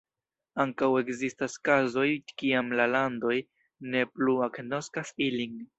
[0.63, 2.07] Ankaŭ ekzistas kazoj
[2.43, 3.39] kiam la landoj
[3.93, 5.59] ne plu agnoskas ilin.